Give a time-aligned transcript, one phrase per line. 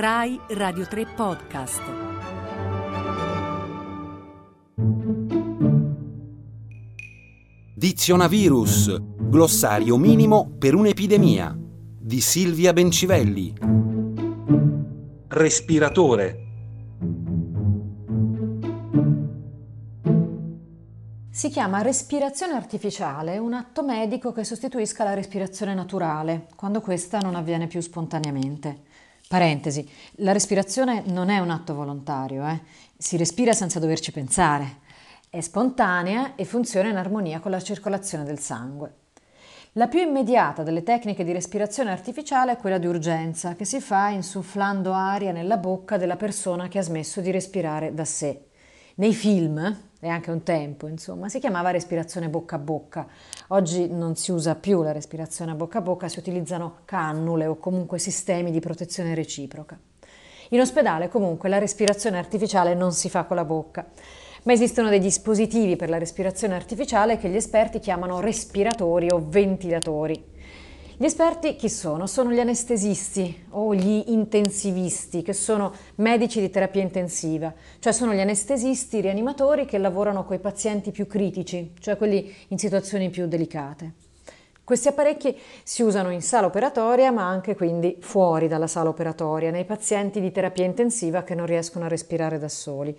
[0.00, 1.82] Rai Radio 3 Podcast.
[7.74, 13.52] Dizionavirus, glossario minimo per un'epidemia di Silvia Bencivelli.
[15.26, 16.44] Respiratore.
[21.28, 27.34] Si chiama respirazione artificiale un atto medico che sostituisca la respirazione naturale, quando questa non
[27.34, 28.86] avviene più spontaneamente.
[29.28, 29.86] Parentesi,
[30.16, 32.62] la respirazione non è un atto volontario, eh?
[32.96, 34.78] si respira senza doverci pensare,
[35.28, 38.94] è spontanea e funziona in armonia con la circolazione del sangue.
[39.72, 44.08] La più immediata delle tecniche di respirazione artificiale è quella di urgenza, che si fa
[44.08, 48.47] insufflando aria nella bocca della persona che ha smesso di respirare da sé.
[48.98, 53.06] Nei film, e anche un tempo, insomma, si chiamava respirazione bocca a bocca.
[53.48, 57.58] Oggi non si usa più la respirazione a bocca a bocca, si utilizzano cannule o
[57.58, 59.78] comunque sistemi di protezione reciproca.
[60.48, 63.86] In ospedale comunque la respirazione artificiale non si fa con la bocca,
[64.42, 70.37] ma esistono dei dispositivi per la respirazione artificiale che gli esperti chiamano respiratori o ventilatori.
[71.00, 72.08] Gli esperti chi sono?
[72.08, 78.18] Sono gli anestesisti o gli intensivisti, che sono medici di terapia intensiva, cioè sono gli
[78.18, 83.92] anestesisti rianimatori che lavorano con i pazienti più critici, cioè quelli in situazioni più delicate.
[84.64, 89.64] Questi apparecchi si usano in sala operatoria, ma anche quindi fuori dalla sala operatoria, nei
[89.64, 92.98] pazienti di terapia intensiva che non riescono a respirare da soli.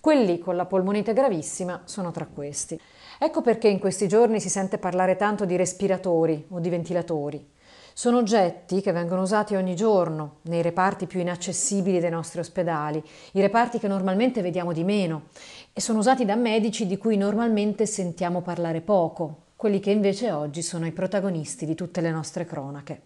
[0.00, 2.80] Quelli con la polmonite gravissima sono tra questi.
[3.18, 7.50] Ecco perché in questi giorni si sente parlare tanto di respiratori o di ventilatori.
[7.92, 13.40] Sono oggetti che vengono usati ogni giorno nei reparti più inaccessibili dei nostri ospedali, i
[13.40, 15.30] reparti che normalmente vediamo di meno,
[15.72, 20.62] e sono usati da medici di cui normalmente sentiamo parlare poco, quelli che invece oggi
[20.62, 23.02] sono i protagonisti di tutte le nostre cronache.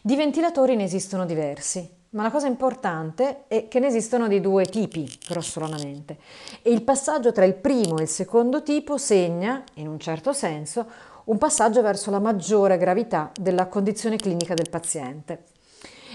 [0.00, 4.66] Di ventilatori ne esistono diversi, ma la cosa importante è che ne esistono di due
[4.66, 6.18] tipi, grossolanamente,
[6.60, 10.86] e il passaggio tra il primo e il secondo tipo segna, in un certo senso,
[11.24, 15.44] un passaggio verso la maggiore gravità della condizione clinica del paziente.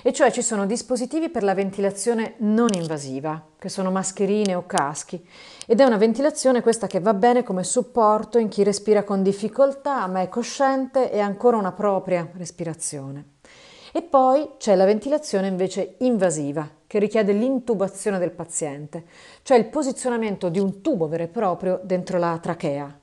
[0.04, 5.28] E cioè ci sono dispositivi per la ventilazione non invasiva, che sono mascherine o caschi,
[5.66, 10.06] ed è una ventilazione questa che va bene come supporto in chi respira con difficoltà,
[10.06, 13.37] ma è cosciente e ha ancora una propria respirazione.
[13.94, 19.06] E poi c'è la ventilazione invece invasiva, che richiede l'intubazione del paziente,
[19.44, 23.00] cioè il posizionamento di un tubo vero e proprio dentro la trachea.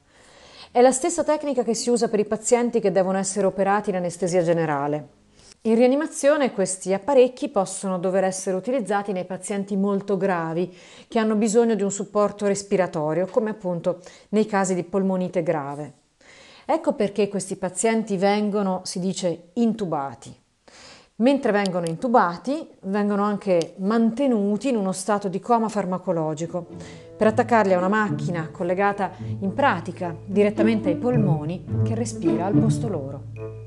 [0.71, 3.97] È la stessa tecnica che si usa per i pazienti che devono essere operati in
[3.97, 5.22] anestesia generale.
[5.62, 10.77] In rianimazione questi apparecchi possono dover essere utilizzati nei pazienti molto gravi
[11.09, 15.93] che hanno bisogno di un supporto respiratorio, come appunto nei casi di polmonite grave.
[16.66, 20.43] Ecco perché questi pazienti vengono, si dice, intubati.
[21.19, 26.66] Mentre vengono intubati, vengono anche mantenuti in uno stato di coma farmacologico
[27.16, 32.88] per attaccarli a una macchina collegata in pratica direttamente ai polmoni che respira al posto
[32.88, 33.63] loro.